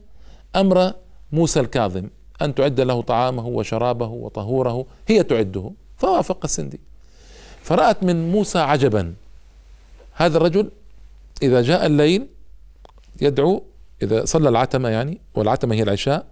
أمر 0.57 0.93
موسى 1.33 1.61
الكاظم 1.61 2.09
أن 2.43 2.55
تعد 2.55 2.81
له 2.81 3.03
طعامه 3.03 3.47
وشرابه 3.47 4.07
وطهوره 4.07 4.87
هي 5.09 5.23
تعده. 5.23 5.73
فوافق 5.97 6.39
السندي 6.45 6.81
فرأت 7.69 8.03
من 8.03 8.33
موسى 8.33 8.59
عجبا. 8.59 9.15
هذا 10.13 10.37
الرجل 10.37 10.71
إذا 11.43 11.63
جاء 11.63 11.87
الليل 11.87 12.27
يدعو 13.21 13.63
إذا 14.03 14.25
صلى 14.25 14.49
العتمة 14.49 14.89
يعني 14.89 15.21
والعتمة 15.35 15.75
هي 15.75 15.83
العشاء 15.83 16.27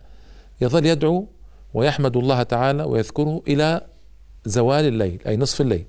يظل 0.60 0.86
يدعو 0.86 1.26
ويحمد 1.74 2.16
الله 2.16 2.42
تعالى 2.42 2.82
ويذكره 2.82 3.42
إلى 3.48 3.80
زوال 4.44 4.84
الليل 4.84 5.20
أي 5.26 5.36
نصف 5.36 5.60
الليل. 5.60 5.84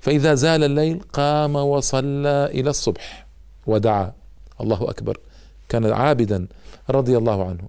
فإذا 0.00 0.34
زال 0.34 0.64
الليل 0.64 1.00
قام 1.12 1.56
وصلى 1.56 2.50
إلى 2.50 2.70
الصبح 2.70 3.26
ودعا. 3.66 4.12
الله 4.60 4.90
أكبر. 4.90 5.18
كان 5.68 5.92
عابدا 5.92 6.46
رضي 6.90 7.16
الله 7.16 7.44
عنه. 7.44 7.68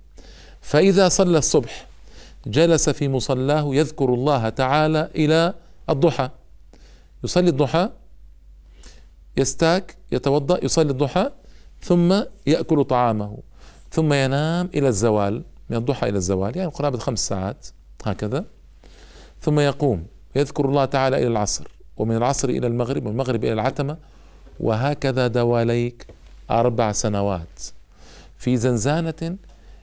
فإذا 0.62 1.10
صلى 1.10 1.38
الصبح 1.38 1.88
جلس 2.48 2.90
في 2.90 3.08
مصلاه 3.08 3.76
يذكر 3.76 4.14
الله 4.14 4.50
تعالى 4.50 5.10
إلى 5.16 5.54
الضحى. 5.90 6.30
يصلي 7.24 7.50
الضحى 7.50 7.90
يستاك 9.38 9.98
يتوضأ 10.12 10.66
يصلي 10.66 10.92
الضحى 10.92 11.32
ثم 11.82 12.22
يأكل 12.48 12.84
طعامه 12.84 13.38
ثم 13.92 14.14
ينام 14.14 14.70
إلى 14.76 14.88
الزوال 14.88 15.44
من 15.70 15.78
الضحى 15.78 16.10
إلى 16.10 16.18
الزوال 16.18 16.58
يعني 16.58 16.72
قرابة 16.72 16.98
خمس 16.98 17.28
ساعات 17.28 17.68
هكذا 18.06 18.46
ثم 19.42 19.60
يقوم 19.60 20.06
يذكر 20.36 20.66
الله 20.66 20.86
تعالى 20.86 21.18
إلى 21.18 21.28
العصر 21.28 21.68
ومن 21.98 22.16
العصر 22.16 22.50
إلى 22.50 22.68
المغرب 22.68 23.06
ومن 23.06 23.12
المغرب 23.12 23.44
إلى 23.44 23.54
العتمة 23.54 23.98
وهكذا 24.60 25.28
دواليك 25.28 26.08
أربع 26.52 26.92
سنوات. 26.92 27.60
في 28.38 28.58
زنزانة 28.58 29.38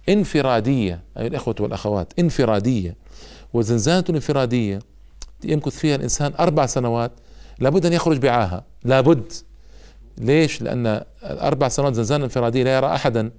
انفرادية 0.08 1.02
أي 1.18 1.26
الإخوة 1.26 1.54
والأخوات 1.60 2.12
انفرادية 2.18 2.96
وزنزانة 3.52 4.04
انفرادية 4.10 4.78
يمكث 5.44 5.78
فيها 5.78 5.96
الإنسان 5.96 6.32
أربع 6.40 6.66
سنوات 6.66 7.12
لابد 7.58 7.86
أن 7.86 7.92
يخرج 7.92 8.18
بعاهة. 8.18 8.64
لابد. 8.84 9.32
ليش؟ 10.18 10.62
لأن 10.62 11.04
أربع 11.22 11.68
سنوات 11.68 11.94
زنزانة 11.94 12.24
انفرادية 12.24 12.62
لا 12.62 12.76
يرى 12.76 12.86
أحدا. 12.86 13.30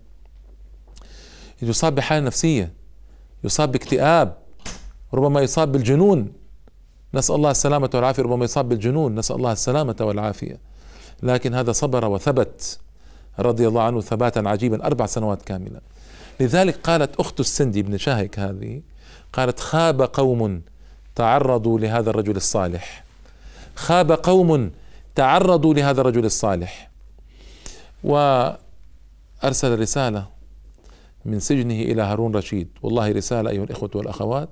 يصاب 1.62 1.96
بحالة 1.96 2.26
نفسية. 2.26 2.74
يصاب 3.44 3.72
باكتئاب. 3.72 4.38
ربما 5.14 5.42
يصاب 5.42 5.72
بالجنون. 5.72 6.34
نسأل 7.14 7.36
الله 7.36 7.52
السلامة 7.52 7.90
والعافية. 7.94 8.24
ربما 8.24 8.46
يصاب 8.46 8.70
بالجنون. 8.70 9.16
نسأل 9.16 9.36
الله 9.36 9.52
السلامة 9.52 9.96
والعافية. 10.02 10.60
لكن 11.24 11.54
هذا 11.54 11.72
صبر 11.72 12.06
وثبت 12.06 12.80
رضي 13.40 13.68
الله 13.68 13.82
عنه 13.82 14.02
ثباتا 14.02 14.40
عجيبا 14.40 14.86
أربع 14.86 15.06
سنوات 15.06 15.42
كاملة. 15.42 15.80
لذلك 16.40 16.78
قالت 16.84 17.20
أخت 17.20 17.40
السندي 17.40 17.84
بن 17.84 17.98
شاهك 17.98 18.40
هذه 18.40 18.82
قالت 19.34 19.60
خاب 19.60 20.02
قوم 20.02 20.62
تعرضوا 21.16 21.80
لهذا 21.80 22.10
الرجل 22.10 22.36
الصالح. 22.36 23.07
خاب 23.78 24.12
قوم 24.12 24.72
تعرضوا 25.16 25.74
لهذا 25.74 26.02
الرجل 26.02 26.26
الصالح. 26.26 26.92
وأرسل 28.04 29.80
رسالة 29.80 30.28
من 31.26 31.40
سجنه 31.40 31.74
إلى 31.74 32.02
هارون 32.02 32.36
رشيد. 32.36 32.68
والله 32.84 33.12
رسالة 33.12 33.50
أيها 33.50 33.64
الإخوة 33.64 33.90
والأخوات 33.96 34.50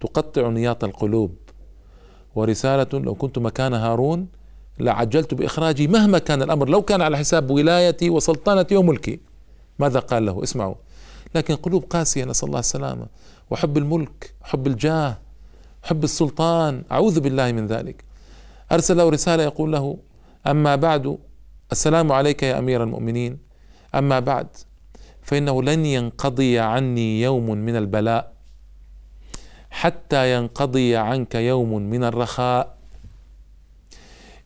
تقطع 0.00 0.48
نياط 0.48 0.84
القلوب. 0.84 1.36
ورسالة 2.34 2.98
لو 2.98 3.14
كنت 3.14 3.38
مكان 3.38 3.74
هارون 3.74 4.28
لعجلت 4.78 5.34
بإخراجي 5.34 5.86
مهما 5.88 6.18
كان 6.18 6.42
الأمر 6.42 6.68
لو 6.68 6.82
كان 6.82 7.02
على 7.02 7.18
حساب 7.18 7.50
ولايتي 7.50 8.10
وسلطنتي 8.10 8.76
وملكي. 8.76 9.20
ماذا 9.78 10.00
قال 10.00 10.26
له؟ 10.26 10.42
اسمعوا. 10.42 10.74
لكن 11.34 11.56
قلوب 11.56 11.84
قاسية 11.84 12.24
نسأل 12.24 12.48
الله 12.48 12.60
السلامة. 12.60 13.06
وحب 13.50 13.78
الملك 13.78 14.34
حب 14.42 14.66
الجاه 14.66 15.18
حب 15.82 16.04
السلطان. 16.04 16.82
أعوذ 16.92 17.20
بالله 17.20 17.52
من 17.52 17.66
ذلك. 17.66 18.07
أرسل 18.72 18.96
له 18.96 19.08
رسالة 19.08 19.42
يقول 19.42 19.72
له 19.72 19.98
أما 20.46 20.76
بعد 20.76 21.18
السلام 21.72 22.12
عليك 22.12 22.42
يا 22.42 22.58
أمير 22.58 22.82
المؤمنين. 22.82 23.38
أما 23.94 24.20
بعد 24.20 24.46
فإنه 25.22 25.62
لن 25.62 25.86
ينقضي 25.86 26.58
عني 26.58 27.22
يوم 27.22 27.50
من 27.50 27.76
البلاء 27.76 28.32
حتى 29.70 30.34
ينقضي 30.34 30.96
عنك 30.96 31.34
يوم 31.34 31.82
من 31.82 32.04
الرخاء 32.04 32.78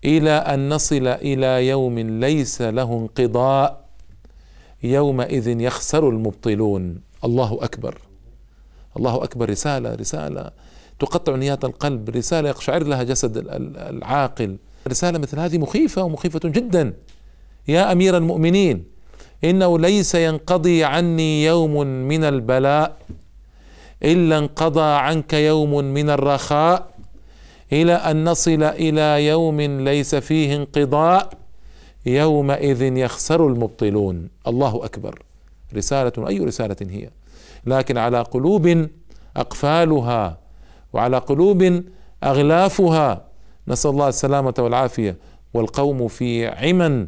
إلى 0.04 0.30
أن 0.30 0.68
نصل 0.68 1.06
إلى 1.06 1.68
يوم 1.68 1.98
ليس 1.98 2.62
له 2.62 2.92
انقضاء 2.92 3.88
يومئذ 4.82 5.60
يخسر 5.60 6.08
المبطلون. 6.08 7.00
الله 7.24 7.58
أكبر. 7.62 7.98
الله 8.96 9.24
أكبر. 9.24 9.50
رسالة 9.50 9.94
رسالة. 9.94 10.50
تقطع 11.02 11.36
نيات 11.36 11.64
القلب 11.64 12.10
رسالة 12.10 12.48
يقشعر 12.48 12.82
لها 12.82 13.02
جسد 13.02 13.44
العاقل. 13.76 14.56
رسالة 14.88 15.18
مثل 15.18 15.38
هذه 15.38 15.58
مخيفة 15.58 16.02
ومخيفة 16.02 16.40
جدا. 16.44 16.92
يا 17.68 17.92
أمير 17.92 18.16
المؤمنين 18.16 18.84
إنه 19.44 19.78
ليس 19.78 20.14
ينقضي 20.14 20.84
عني 20.84 21.44
يوم 21.44 21.86
من 21.86 22.24
البلاء 22.24 22.96
إلا 24.02 24.38
انقضى 24.38 24.80
عنك 24.80 25.32
يوم 25.32 25.84
من 25.84 26.10
الرخاء 26.10 26.90
إلى 27.72 27.92
أن 27.92 28.24
نصل 28.24 28.62
إلى 28.62 29.26
يوم 29.26 29.60
ليس 29.60 30.14
فيه 30.14 30.56
انقضاء 30.56 31.30
يومئذ 32.06 32.82
يخسر 32.82 33.46
المبطلون. 33.46 34.28
الله 34.46 34.84
أكبر. 34.84 35.22
رسالة 35.76 36.28
أي 36.28 36.38
رسالة 36.38 36.76
هي؟ 36.80 37.10
لكن 37.66 37.98
على 37.98 38.22
قلوب 38.22 38.88
أقفالها 39.36 40.41
وعلى 40.92 41.18
قلوب 41.18 41.82
أغلافها. 42.24 43.24
نسأل 43.68 43.90
الله 43.90 44.08
السلامة 44.08 44.54
والعافية. 44.58 45.16
والقوم 45.54 46.08
في 46.08 46.46
عمى 46.46 47.06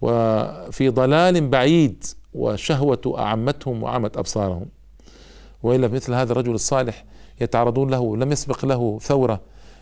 وفي 0.00 0.88
ضلال 0.88 1.48
بعيد 1.48 2.04
وشهوة 2.34 3.14
أعمتهم 3.18 3.82
وعمت 3.82 4.16
أبصارهم. 4.16 4.66
وإلا 5.62 5.88
مثل 5.88 6.14
هذا 6.14 6.32
الرجل 6.32 6.54
الصالح 6.54 7.04
يتعرضون 7.40 7.90
له 7.90 8.16
لم 8.16 8.32
يسبق 8.32 8.64
له 8.64 8.98
ثورة 9.02 9.40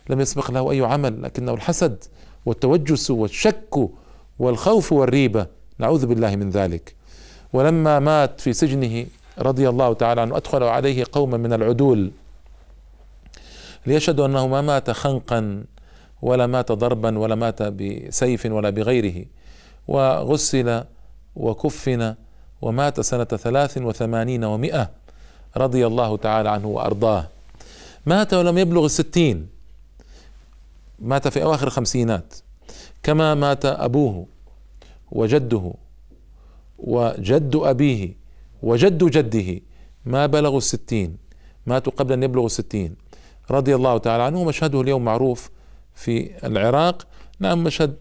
لم 0.09 0.21
يسبق 0.21 0.51
له 0.51 0.71
أي 0.71 0.81
عمل 0.81 1.23
لكنه 1.23 1.53
الحسد 1.53 2.03
والتوجس 2.45 3.11
والشك 3.11 3.89
والخوف 4.39 4.93
والريبة. 4.93 5.47
نعوذ 5.79 6.05
بالله 6.05 6.35
من 6.35 6.49
ذلك. 6.49 6.95
ولما 7.53 7.99
مات 7.99 8.41
في 8.41 8.53
سجنه 8.53 9.05
رضي 9.39 9.69
الله 9.69 9.93
تعالى 9.93 10.21
عنه 10.21 10.37
أدخل 10.37 10.63
عليه 10.63 11.05
قوما 11.11 11.37
من 11.37 11.53
العدول. 11.53 12.11
ليشهدوا 13.85 14.25
أنه 14.25 14.47
ما 14.47 14.61
مات 14.61 14.91
خنقا 14.91 15.63
ولا 16.21 16.47
مات 16.47 16.71
ضربا 16.71 17.19
ولا 17.19 17.35
مات 17.35 17.63
بسيف 17.63 18.45
ولا 18.45 18.69
بغيره. 18.69 19.25
وغسل 19.87 20.83
وكفن 21.35 22.15
ومات 22.61 22.99
سنة 22.99 23.23
ثلاث 23.23 23.77
وثمانين 23.77 24.43
ومائة 24.43 24.89
رضي 25.57 25.87
الله 25.87 26.17
تعالى 26.17 26.49
عنه 26.49 26.67
وأرضاه. 26.67 27.27
مات 28.05 28.33
ولم 28.33 28.57
يبلغ 28.57 28.85
الستين. 28.85 29.47
مات 30.99 31.27
في 31.27 31.43
أواخر 31.43 31.67
الخمسينات. 31.67 32.33
كما 33.03 33.35
مات 33.35 33.65
أبوه 33.65 34.25
وجده 35.11 35.73
وجد 36.79 37.55
أبيه 37.55 38.13
وجد 38.63 39.03
جده 39.03 39.61
ما 40.05 40.25
بلغوا 40.25 40.57
الستين. 40.57 41.17
ماتوا 41.65 41.93
قبل 41.93 42.13
أن 42.13 42.23
يبلغوا 42.23 42.45
الستين. 42.45 42.95
رضي 43.51 43.75
الله 43.75 43.97
تعالى 43.97 44.23
عنه 44.23 44.43
مشهده 44.43 44.81
اليوم 44.81 45.05
معروف 45.05 45.49
في 45.95 46.31
العراق. 46.47 47.07
نعم 47.39 47.63
مشهد 47.63 47.95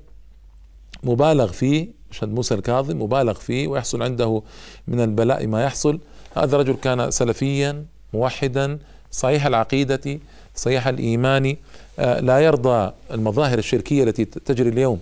مبالغ 1.03 1.53
فيه 1.53 1.89
مشهد 2.11 2.35
موسى 2.35 2.55
الكاظم 2.55 3.03
مبالغ 3.03 3.35
فيه 3.35 3.69
ويحصل 3.69 4.03
عنده 4.03 4.43
من 4.89 5.01
البلاء 5.01 5.47
ما 5.47 5.65
يحصل. 5.65 6.01
هذا 6.37 6.57
رجل 6.57 6.75
كان 6.75 7.11
سلفيا 7.11 7.85
موحدا 8.15 8.79
صحيح 9.11 9.47
العقيدة 9.47 10.21
صحيح 10.55 10.87
الإيمان. 10.87 11.57
آه، 11.99 12.21
لا 12.21 12.39
يرضى 12.39 12.93
المظاهر 13.11 13.59
الشركية 13.59 14.05
التي 14.05 14.25
تجري 14.25 14.69
اليوم 14.69 15.01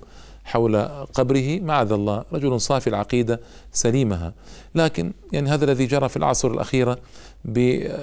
حول 0.48 0.82
قبره 1.14 1.61
معاذ 1.61 1.92
الله. 1.92 2.24
رجل 2.32 2.61
صافي 2.61 2.87
العقيدة 2.87 3.40
سليمها. 3.72 4.32
لكن 4.74 5.12
يعني 5.32 5.50
هذا 5.50 5.64
الذي 5.64 5.87
جرى 5.87 6.08
في 6.08 6.16
العصر 6.16 6.50
الأخيرة 6.50 6.98
ب 7.44 7.58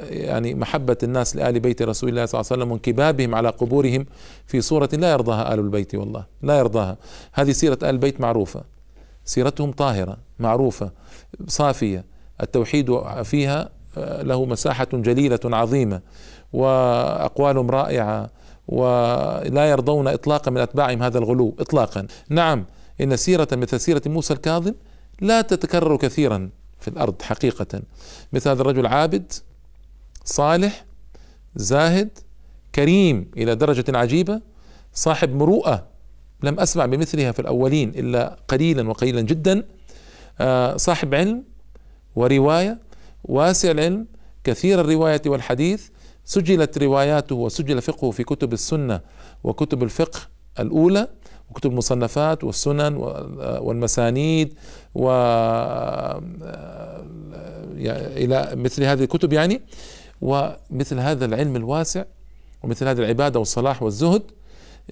يعني 0.10 0.54
محبة 0.54 0.98
الناس 1.04 1.36
لآل 1.36 1.60
بيت 1.60 1.82
رسول 1.82 2.10
الله 2.10 2.26
صلى 2.26 2.42
الله 2.42 2.52
عليه 2.52 2.62
وسلم 2.62 2.72
وانكبابهم 2.72 3.36
على 3.36 3.50
قبورهم 3.50 4.06
في 4.48 4.62
صورة 4.62 4.90
لا 4.94 5.12
يرضاها 5.12 5.54
آل 5.54 5.60
البيت 5.60 5.96
والله. 5.96 6.26
لا 6.42 6.58
يرضاها. 6.58 6.98
هذه 7.34 7.52
سيرة 7.52 7.78
آل 7.84 7.90
البيت 7.90 8.22
معروفة. 8.22 8.64
سيرتهم 9.26 9.72
طاهرة 9.72 10.18
معروفة 10.40 10.92
صافية. 11.48 12.06
التوحيد 12.42 13.00
فيها 13.24 13.70
له 13.98 14.46
مساحة 14.46 14.88
جليلة 14.94 15.40
عظيمة. 15.46 16.02
وأقوالهم 16.54 17.72
رائعة. 17.72 18.30
ولا 18.68 19.70
يرضون 19.70 20.08
إطلاقا 20.08 20.52
من 20.52 20.58
أتباعهم 20.58 21.04
هذا 21.04 21.18
الغلو 21.18 21.56
إطلاقا. 21.60 22.08
نعم 22.30 22.66
إن 23.02 23.16
سيرة 23.16 23.48
مثل 23.52 23.80
سيرة 23.80 24.02
موسى 24.06 24.34
الكاظم 24.34 24.74
لا 25.22 25.42
تتكرر 25.42 25.98
كثيرا 25.98 26.50
في 26.80 26.88
الأرض 26.88 27.22
حقيقة. 27.22 27.82
مثل 28.34 28.50
هذا 28.50 28.62
الرجل 28.62 28.88
عابد 28.88 29.34
صالح 30.26 30.86
زاهد 31.56 32.10
كريم 32.76 33.32
إلى 33.38 33.56
درجة 33.56 33.98
عجيبة 33.98 34.42
صاحب 34.94 35.36
مروءة 35.36 35.88
لم 36.44 36.60
أسمع 36.60 36.86
بمثلها 36.86 37.32
في 37.32 37.40
الأولين 37.40 37.90
إلا 37.90 38.38
قليلا 38.48 38.90
وقليلا 38.90 39.22
جدا. 39.22 39.64
آه، 40.40 40.78
صاحب 40.78 41.16
علم 41.16 41.44
ورواية 42.16 42.80
واسع 43.24 43.72
العلم 43.72 44.08
كثير 44.44 44.82
الرواية 44.82 45.22
والحديث 45.26 45.88
سجلت 46.26 46.78
رواياته 46.78 47.36
وسجل 47.36 47.82
فقهه 47.82 48.12
في 48.12 48.24
كتب 48.24 48.54
السنة 48.54 49.02
وكتب 49.44 49.84
الفقه 49.84 50.20
الأولى 50.60 51.08
وكتب 51.50 51.72
المصنفات 51.72 52.44
والسنن 52.44 52.96
والمسانيد 53.62 54.54
و 54.96 55.10
إلى 58.18 58.52
مثل 58.56 58.84
هذه 58.84 59.04
الكتب 59.04 59.34
يعني. 59.34 59.62
ومثل 60.22 61.00
هذا 61.00 61.26
العلم 61.26 61.56
الواسع 61.56 62.04
ومثل 62.64 62.88
هذه 62.88 63.00
العبادة 63.00 63.40
والصلاح 63.40 63.84
والزهد 63.84 64.24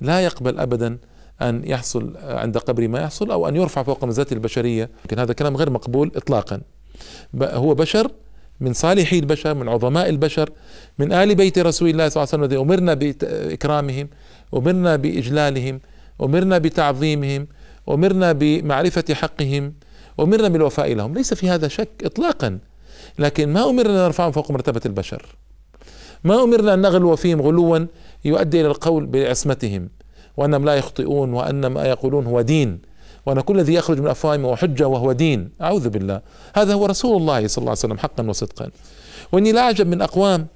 لا 0.01 0.21
يقبل 0.21 0.59
ابدا 0.59 0.97
أن 1.41 1.61
يحصل 1.65 2.17
عند 2.17 2.57
قبره 2.57 2.87
ما 2.87 2.99
يحصل 3.01 3.31
أو 3.31 3.47
أن 3.47 3.55
يرفع 3.55 3.83
فوق 3.83 4.03
منزلته 4.03 4.33
البشرية. 4.33 4.89
لكن 5.05 5.19
هذا 5.19 5.33
كلام 5.33 5.57
غير 5.57 5.69
مقبول 5.69 6.11
اطلاقا. 6.15 6.61
هو 7.41 7.75
بشر 7.75 8.11
من 8.59 8.73
صالحي 8.73 9.19
البشر 9.19 9.53
من 9.53 9.69
عظماء 9.69 10.09
البشر 10.09 10.49
من 10.99 11.13
آل 11.13 11.35
بيت 11.35 11.59
رسول 11.59 11.89
الله 11.89 12.09
صلى 12.09 12.23
الله 12.23 12.33
عليه 12.33 12.45
وسلم 12.45 12.61
أمرنا 12.61 12.93
بإكرامهم 12.93 14.09
أمرنا 14.53 14.95
بإجلالهم 14.95 15.79
أمرنا 16.21 16.57
بتعظيمهم 16.57 17.47
أمرنا 17.89 18.31
بمعرفة 18.31 19.13
حقهم 19.13 19.73
أمرنا 20.19 20.47
بالوفاء 20.47 20.93
لهم. 20.93 21.13
ليس 21.13 21.33
في 21.33 21.49
هذا 21.49 21.67
شك 21.67 21.89
إطلاقا. 22.03 22.59
لكن 23.19 23.53
ما 23.53 23.69
أمرنا 23.69 24.05
نرفعهم 24.05 24.31
فوق 24.31 24.51
مرتبة 24.51 24.81
البشر. 24.85 25.25
ما 26.23 26.43
أمرنا 26.43 26.73
أن 26.73 26.81
نغلو 26.81 27.15
فيهم 27.15 27.41
غلوا 27.41 27.85
يؤدي 28.25 28.61
إلى 28.61 28.67
القول 28.67 29.05
بعصمتهم 29.05 29.89
وأنهم 30.37 30.65
لا 30.65 30.75
يخطئون 30.75 31.33
وأن 31.33 31.65
ما 31.65 31.85
يقولون 31.85 32.25
هو 32.25 32.41
دين. 32.41 32.92
وأن 33.25 33.41
كل 33.41 33.59
الذي 33.59 33.73
يخرج 33.73 33.99
من 33.99 34.07
أفواههم 34.07 34.45
هو 34.45 34.55
حجة 34.55 34.88
وهو 34.88 35.12
دين. 35.12 35.49
أعوذ 35.62 35.89
بالله. 35.89 36.21
هذا 36.55 36.73
هو 36.73 36.86
رسول 36.86 37.17
الله 37.17 37.47
صلى 37.47 37.62
الله 37.62 37.69
عليه 37.69 37.79
وسلم 37.79 37.97
حقا 37.97 38.29
وصدقا. 38.29 38.69
وإني 39.31 39.51
لا 39.51 39.62
أعجب 39.62 39.88
من 39.88 40.01
أقوام 40.01 40.47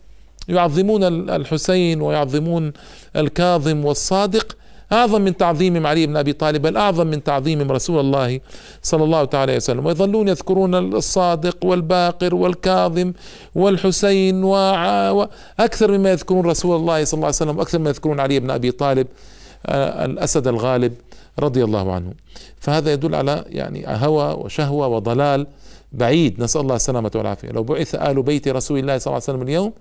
يعظمون 0.48 1.04
الحسين 1.30 2.02
ويعظمون 2.02 2.74
الكاظم 3.16 3.86
والصادق. 3.86 4.58
أعظم 4.92 5.22
من 5.22 5.38
تعظيم 5.38 5.88
علي 5.88 6.08
بن 6.08 6.18
أبي 6.18 6.34
طالب 6.34 6.62
بل 6.62 6.78
أعظم 6.78 7.08
من 7.08 7.24
تعظيم 7.24 7.72
رسول 7.72 8.00
الله 8.00 8.40
صلى 8.84 9.04
الله 9.04 9.26
تعالى 9.26 9.56
وسلم. 9.56 9.86
ويظلون 9.86 10.28
يذكرون 10.28 10.76
الصادق 10.76 11.66
والباقر 11.66 12.36
والكاظم 12.36 13.14
والحسين 13.56 14.44
وأكثر 14.44 15.92
مما 15.92 16.12
يذكرون 16.12 16.46
رسول 16.46 16.76
الله 16.76 17.04
صلى 17.04 17.18
الله 17.18 17.26
عليه 17.26 17.36
وسلم 17.36 17.58
وأكثر 17.58 17.80
مما 17.80 17.90
يذكرون 17.90 18.20
علي 18.20 18.40
بن 18.40 18.52
أبي 18.52 18.72
طالب 18.72 19.08
آه، 19.66 20.06
الأسد 20.06 20.48
الغالب. 20.48 20.94
رضي 21.40 21.64
الله 21.64 21.92
عنه. 21.92 22.14
فهذا 22.58 22.94
يدل 22.94 23.16
على 23.16 23.46
يعني 23.48 23.84
هوى 23.88 24.34
وشهوة 24.34 24.88
وضلال 24.88 25.48
بعيد. 25.92 26.42
نسأل 26.44 26.62
الله 26.62 26.76
السلامة 26.76 27.12
والعافية. 27.16 27.50
لو 27.50 27.64
بعث 27.64 27.96
آل 27.96 28.24
بيت 28.24 28.48
رسول 28.48 28.80
الله 28.80 28.98
صلى 28.98 29.12
الله 29.12 29.24
عليه 29.28 29.38
وسلم 29.38 29.42
اليوم 29.42 29.74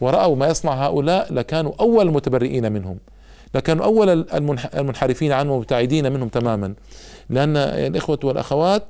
ورأوا 0.00 0.36
ما 0.36 0.48
يصنع 0.48 0.86
هؤلاء 0.86 1.34
لكانوا 1.34 1.72
أول 1.80 2.06
المتبرئين 2.06 2.72
منهم. 2.72 2.98
لكانوا 3.54 3.84
أول 3.84 4.26
المنحرفين 4.74 5.32
عنهم 5.32 5.52
ومبتعدين 5.52 6.12
منهم 6.12 6.28
تماما. 6.28 6.74
لأن 7.30 7.56
الإخوة 7.56 8.18
والأخوات 8.24 8.82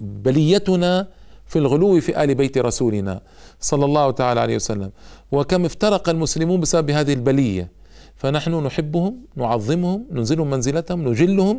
بليتنا 0.00 1.06
في 1.46 1.58
الغلو 1.58 2.00
في 2.00 2.24
آل 2.24 2.34
بيت 2.34 2.58
رسولنا 2.58 3.20
صلى 3.60 3.84
الله 3.84 4.10
تعالى 4.10 4.40
عليه 4.40 4.56
وسلم. 4.56 4.90
وكم 5.32 5.64
افترق 5.64 6.08
المسلمون 6.08 6.60
بسبب 6.60 6.90
هذه 6.90 7.12
البلية. 7.12 7.79
فنحن 8.20 8.52
نحبهم 8.66 9.14
نعظمهم 9.36 10.00
ننزلهم 10.12 10.48
منزلتهم 10.50 10.98
نجلهم. 11.08 11.56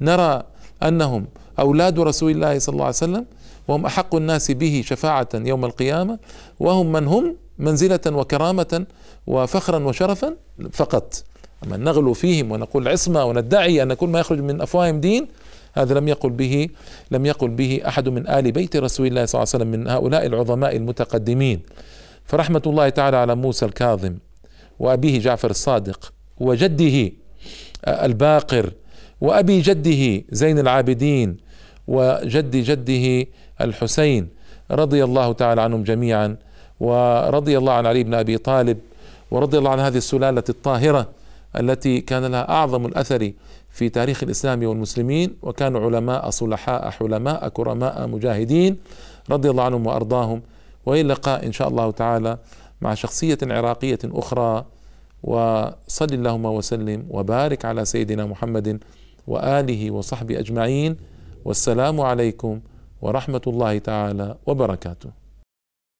نرى 0.00 0.32
أنهم 0.82 1.22
أولاد 1.58 1.96
رسول 2.10 2.30
الله 2.30 2.54
صلى 2.58 2.72
الله 2.72 2.84
عليه 2.90 3.04
وسلم 3.04 3.24
وهم 3.68 3.82
أحق 3.86 4.12
الناس 4.14 4.50
به 4.50 4.74
شفاعة 4.86 5.28
يوم 5.34 5.64
القيامة 5.64 6.14
وهم 6.60 6.86
من 6.92 7.04
هم 7.06 7.24
منزلة 7.58 8.00
وكرامة 8.06 8.86
وفخرا 9.26 9.78
وشرفا 9.88 10.36
فقط. 10.72 11.08
أما 11.64 11.76
نغلو 11.76 12.12
فيهم 12.12 12.52
ونقول 12.52 12.88
عصمة 12.88 13.24
وندعي 13.24 13.82
أن 13.82 13.94
كل 13.94 14.08
ما 14.08 14.20
يخرج 14.20 14.40
من 14.40 14.60
أفواههم 14.60 15.00
دين 15.00 15.28
هذا 15.72 15.92
لم 15.98 16.08
يقل 16.08 16.30
به 16.30 16.68
لم 17.10 17.26
يقل 17.26 17.48
به 17.48 17.80
أحد 17.88 18.08
من 18.08 18.28
آل 18.28 18.52
بيت 18.52 18.76
رسول 18.76 19.06
الله 19.06 19.24
صلى 19.24 19.42
الله 19.42 19.52
عليه 19.54 19.64
وسلم 19.64 19.70
من 19.80 19.88
هؤلاء 19.88 20.26
العظماء 20.26 20.76
المتقدمين. 20.76 21.58
فرحمة 22.24 22.62
الله 22.66 22.88
تعالى 22.88 23.16
على 23.16 23.34
موسى 23.34 23.64
الكاظم. 23.64 24.14
وأبيه 24.78 25.18
جعفر 25.20 25.50
الصادق 25.50 26.12
وجده 26.40 27.12
الباقر 27.88 28.72
وأبي 29.20 29.60
جده 29.60 30.24
زين 30.30 30.58
العابدين 30.58 31.36
وجد 31.88 32.56
جده 32.56 33.26
الحسين 33.60 34.28
رضي 34.70 35.04
الله 35.04 35.32
تعالى 35.32 35.62
عنهم 35.62 35.82
جميعا 35.82 36.36
ورضي 36.80 37.58
الله 37.58 37.72
عن 37.72 37.86
علي 37.86 38.04
بن 38.04 38.14
أبي 38.14 38.38
طالب 38.38 38.78
ورضي 39.30 39.58
الله 39.58 39.70
عن 39.70 39.80
هذه 39.80 39.96
السلالة 39.96 40.44
الطاهرة 40.48 41.08
التي 41.60 42.00
كان 42.00 42.24
لها 42.24 42.50
أعظم 42.50 42.86
الأثر 42.86 43.32
في 43.70 43.88
تاريخ 43.88 44.22
الإسلام 44.22 44.66
والمسلمين 44.66 45.36
وكانوا 45.42 45.80
علماء 45.80 46.30
صلحاء 46.30 46.90
حلماء 46.90 47.48
كرماء 47.48 48.06
مجاهدين 48.06 48.76
رضي 49.30 49.50
الله 49.50 49.64
عنهم 49.64 49.86
وأرضاهم. 49.86 50.42
وإلى 50.86 51.00
اللقاء 51.00 51.46
إن 51.46 51.52
شاء 51.52 51.68
الله 51.68 51.90
تعالى. 51.90 52.38
مع 52.80 52.94
شخصية 52.94 53.38
عراقية 53.42 53.98
أخرى. 54.04 54.64
وصل 55.22 56.10
اللهم 56.12 56.44
وسلم 56.44 57.06
وبارك 57.10 57.64
على 57.64 57.84
سيدنا 57.84 58.26
محمد 58.26 58.80
وآله 59.26 59.90
وصحبه 59.90 60.38
أجمعين. 60.38 60.96
والسلام 61.44 62.00
عليكم 62.00 62.60
ورحمة 63.02 63.40
الله 63.46 63.78
تعالى 63.78 64.36
وبركاته. 64.46 65.25